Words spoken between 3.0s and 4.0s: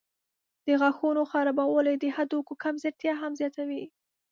هم زیاتوي.